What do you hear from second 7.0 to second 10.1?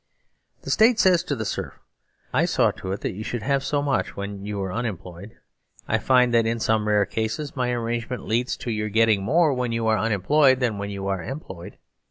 cases my arrangement leads to your getting more when you are